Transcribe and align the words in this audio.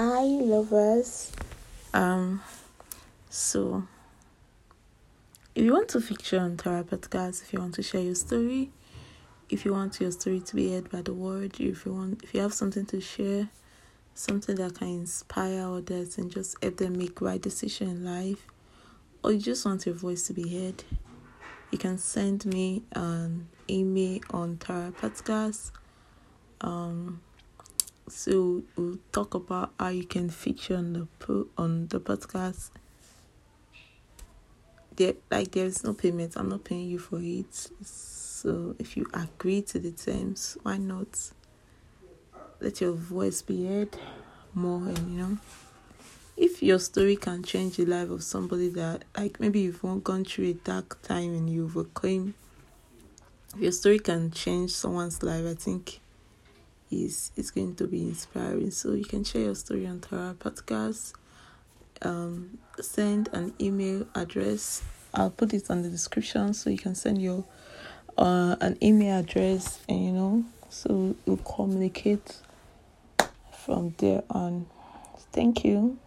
Hi, 0.00 0.22
lovers. 0.22 1.32
Um, 1.92 2.40
so 3.30 3.82
if 5.56 5.64
you 5.64 5.72
want 5.72 5.88
to 5.88 6.00
feature 6.00 6.38
on 6.38 6.56
Tarara 6.56 6.84
Podcast, 6.84 7.42
if 7.42 7.52
you 7.52 7.58
want 7.58 7.74
to 7.74 7.82
share 7.82 8.02
your 8.02 8.14
story, 8.14 8.70
if 9.50 9.64
you 9.64 9.72
want 9.72 10.00
your 10.00 10.12
story 10.12 10.38
to 10.38 10.54
be 10.54 10.70
heard 10.72 10.88
by 10.88 11.02
the 11.02 11.12
world, 11.12 11.58
if 11.58 11.84
you 11.84 11.92
want, 11.92 12.22
if 12.22 12.32
you 12.32 12.40
have 12.42 12.54
something 12.54 12.86
to 12.86 13.00
share, 13.00 13.48
something 14.14 14.54
that 14.54 14.76
can 14.76 14.86
inspire 14.86 15.66
others 15.66 16.16
and 16.16 16.30
just 16.30 16.62
help 16.62 16.76
them 16.76 16.96
make 16.96 17.20
right 17.20 17.42
decision 17.42 17.88
in 17.88 18.04
life, 18.04 18.46
or 19.24 19.32
you 19.32 19.40
just 19.40 19.66
want 19.66 19.84
your 19.84 19.96
voice 19.96 20.28
to 20.28 20.32
be 20.32 20.48
heard, 20.48 20.84
you 21.72 21.78
can 21.78 21.98
send 21.98 22.46
me 22.46 22.84
an 22.92 23.48
email 23.68 24.20
on 24.30 24.58
Tarara 24.58 24.92
Podcast. 24.92 25.72
Um, 26.60 27.20
so 28.08 28.62
we'll 28.76 28.98
talk 29.12 29.34
about 29.34 29.72
how 29.78 29.88
you 29.88 30.04
can 30.04 30.30
feature 30.30 30.76
on 30.76 30.92
the 30.92 31.06
po- 31.18 31.48
on 31.56 31.88
the 31.88 32.00
podcast. 32.00 32.70
There, 34.96 35.14
like 35.30 35.52
there 35.52 35.66
is 35.66 35.84
no 35.84 35.94
payment. 35.94 36.34
I'm 36.36 36.48
not 36.48 36.64
paying 36.64 36.88
you 36.88 36.98
for 36.98 37.20
it. 37.20 37.54
So 37.84 38.74
if 38.78 38.96
you 38.96 39.06
agree 39.14 39.62
to 39.62 39.78
the 39.78 39.92
terms, 39.92 40.58
why 40.62 40.76
not? 40.76 41.32
Let 42.60 42.80
your 42.80 42.92
voice 42.92 43.42
be 43.42 43.66
heard 43.66 43.96
more, 44.54 44.88
and 44.88 45.12
you 45.12 45.18
know, 45.18 45.38
if 46.36 46.62
your 46.62 46.78
story 46.78 47.16
can 47.16 47.42
change 47.42 47.76
the 47.76 47.84
life 47.84 48.10
of 48.10 48.22
somebody 48.24 48.68
that, 48.70 49.04
like 49.16 49.38
maybe 49.38 49.60
you've 49.60 49.82
gone 50.02 50.24
through 50.24 50.46
a 50.46 50.52
dark 50.54 51.00
time 51.02 51.34
and 51.34 51.48
you 51.48 51.64
overcame. 51.64 52.34
If 53.54 53.60
your 53.60 53.72
story 53.72 53.98
can 53.98 54.30
change 54.30 54.72
someone's 54.72 55.22
life, 55.22 55.44
I 55.46 55.54
think 55.54 56.00
is 56.90 57.32
is 57.36 57.50
going 57.50 57.74
to 57.76 57.86
be 57.86 58.02
inspiring. 58.02 58.70
So 58.70 58.92
you 58.92 59.04
can 59.04 59.24
share 59.24 59.42
your 59.42 59.54
story 59.54 59.86
on 59.86 60.00
Tarara 60.00 60.34
Podcast. 60.34 61.12
Um, 62.02 62.58
send 62.80 63.28
an 63.32 63.54
email 63.60 64.06
address. 64.14 64.82
I'll 65.14 65.30
put 65.30 65.52
it 65.54 65.70
on 65.70 65.82
the 65.82 65.88
description 65.88 66.54
so 66.54 66.70
you 66.70 66.78
can 66.78 66.94
send 66.94 67.20
your 67.20 67.44
uh 68.16 68.56
an 68.60 68.76
email 68.82 69.20
address 69.20 69.78
and 69.88 70.04
you 70.04 70.10
know 70.12 70.44
so 70.68 71.14
we'll 71.24 71.36
communicate 71.38 72.36
from 73.64 73.94
there 73.98 74.22
on. 74.30 74.66
Thank 75.32 75.64
you. 75.64 75.98